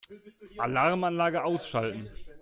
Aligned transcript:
Alarmanlage 0.57 1.43
ausschalten. 1.43 2.09